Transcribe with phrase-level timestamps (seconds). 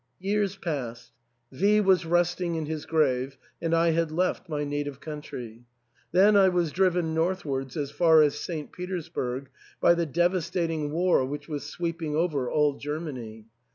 [0.17, 1.11] Years passed.
[1.51, 5.65] V was resting in his grave, and I had left my native country.
[6.11, 8.71] Then I was driven north wards, as far as St.
[8.71, 13.45] Petersburg, by the devastating war which was sweeping over all Germany.